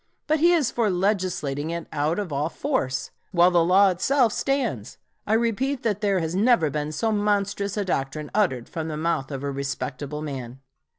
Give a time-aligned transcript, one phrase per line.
[0.25, 4.97] But he is for legislating it out of all force, while the law itself stands.
[5.27, 9.29] I repeat that there has never been so monstrous a doctrine uttered from the mouth
[9.29, 10.57] of a respectable man.